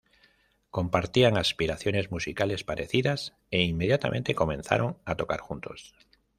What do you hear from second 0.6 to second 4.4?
Compartían aspiraciones musicales parecidas, e inmediatamente